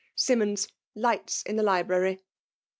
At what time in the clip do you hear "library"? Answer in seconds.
1.61-2.21